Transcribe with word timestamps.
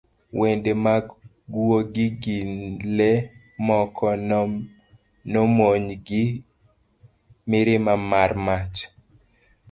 wende 0.39 0.71
mag 0.85 1.03
gwogi 1.53 2.05
gi 2.21 2.37
le 2.97 3.11
moko 3.67 4.07
nomwony 5.33 5.91
gi 6.07 6.23
mirima 7.49 7.93
mar 8.11 8.31
mach 8.45 8.77